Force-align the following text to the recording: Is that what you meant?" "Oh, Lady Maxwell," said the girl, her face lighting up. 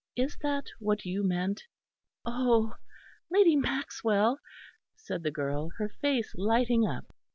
Is 0.15 0.35
that 0.41 0.65
what 0.79 1.05
you 1.05 1.21
meant?" 1.21 1.65
"Oh, 2.25 2.73
Lady 3.29 3.55
Maxwell," 3.55 4.39
said 4.95 5.21
the 5.21 5.29
girl, 5.29 5.69
her 5.77 5.89
face 5.89 6.33
lighting 6.33 6.87
up. 6.87 7.13